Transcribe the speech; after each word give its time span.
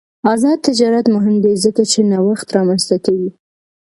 آزاد 0.33 0.57
تجارت 0.67 1.05
مهم 1.15 1.35
دی 1.43 1.53
ځکه 1.65 1.81
چې 1.91 1.99
نوښت 2.11 2.47
رامنځته 2.57 2.95
کوي. 3.05 3.29